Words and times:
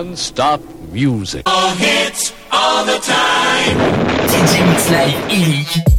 Non-stop 0.00 0.62
music. 0.92 1.42
All 1.44 1.74
hits 1.74 2.32
all 2.50 2.86
the 2.86 2.98
time. 3.00 3.76
DJ 4.30 4.66
Mix 4.66 4.90
Live, 4.90 5.30
Eric. 5.30 5.89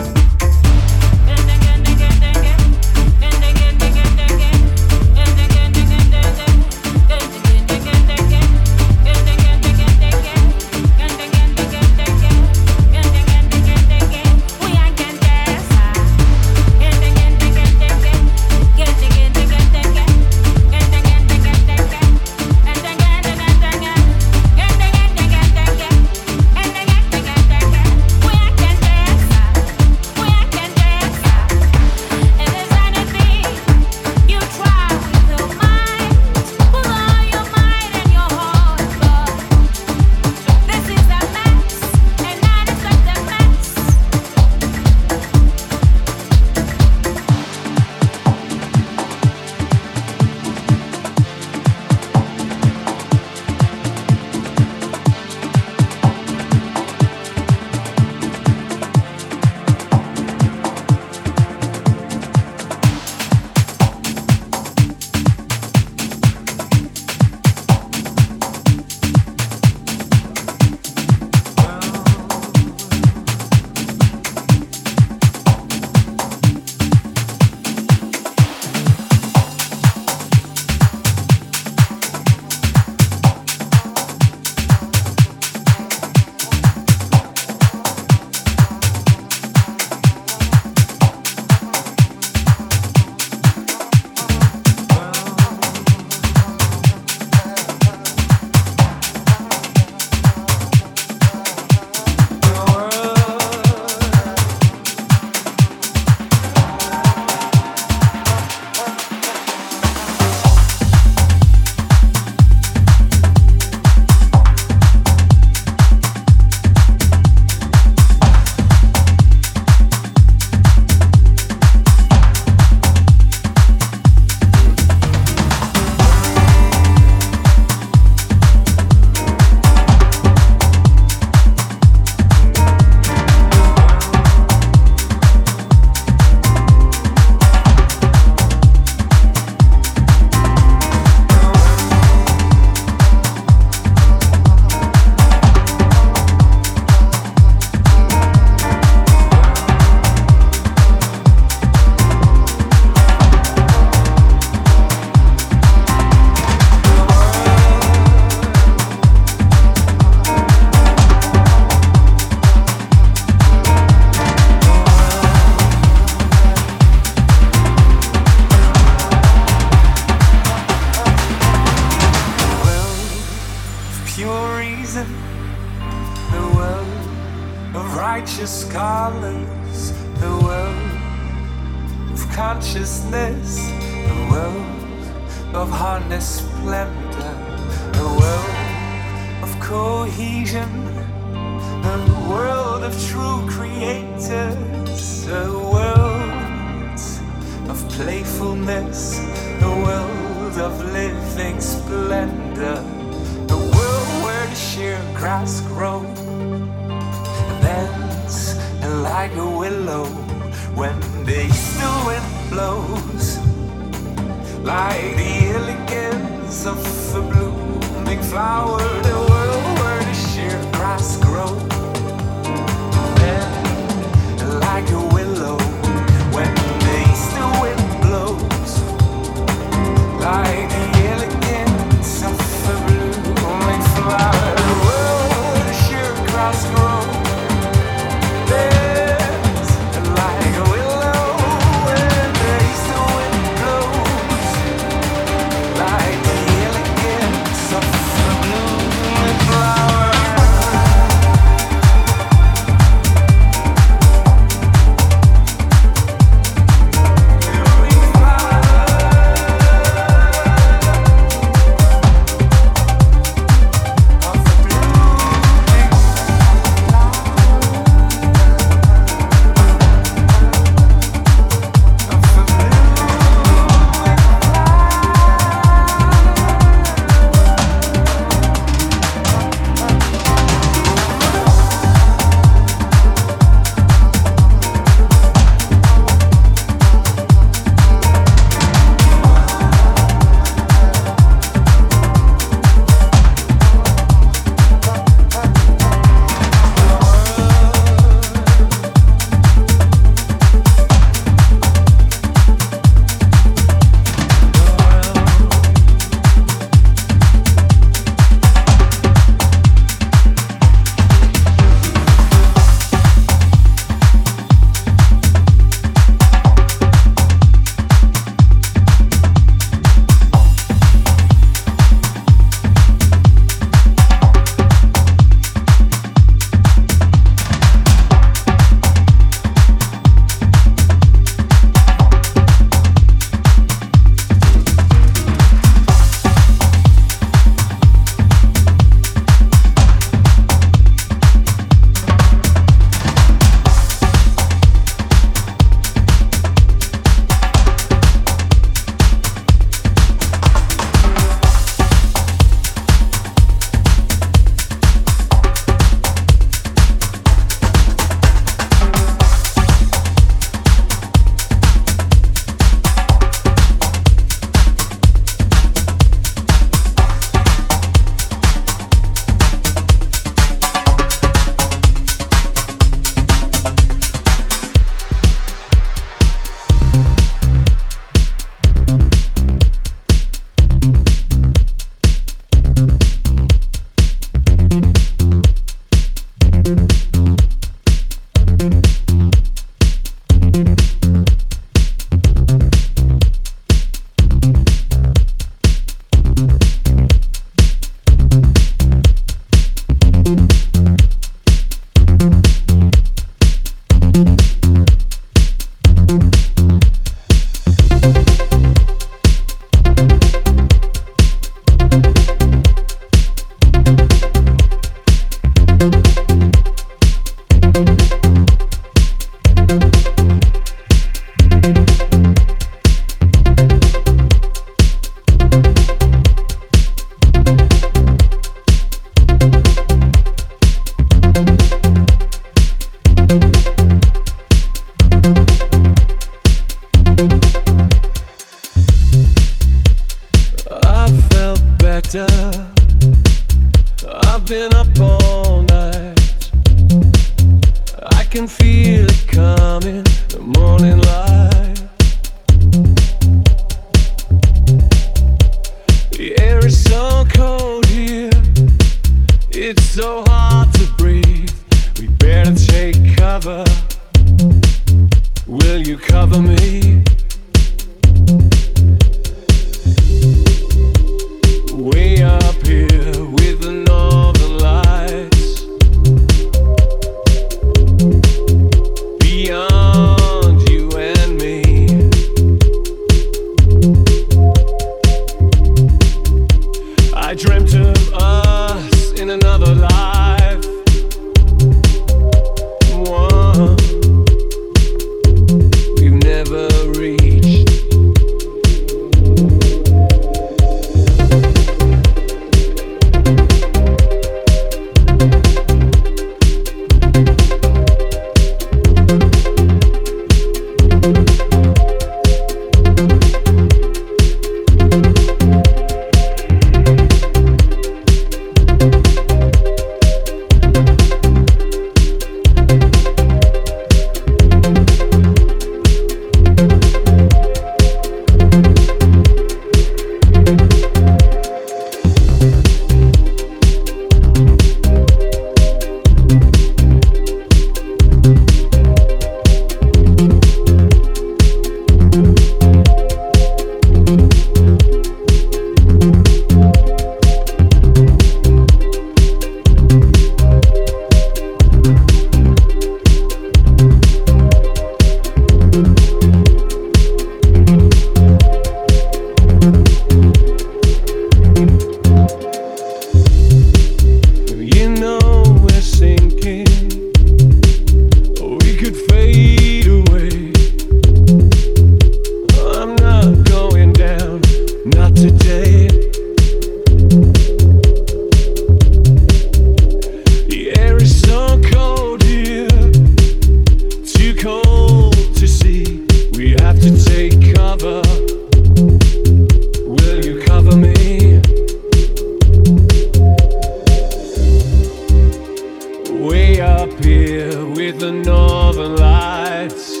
Northern 598.64 598.96
lights. 598.96 600.00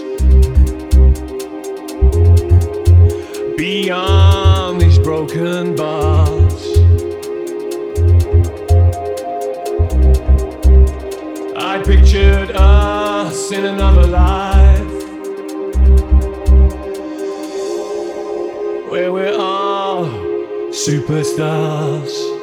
Beyond 3.58 4.80
these 4.80 4.98
broken 4.98 5.76
bars. 5.76 6.62
I 11.56 11.82
pictured 11.84 12.52
us 12.52 13.52
in 13.52 13.66
another 13.66 14.06
life 14.06 14.94
where 18.90 19.12
we're 19.12 19.36
all 19.36 20.06
superstars. 20.70 22.33